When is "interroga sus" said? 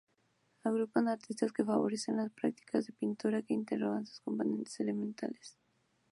3.53-4.19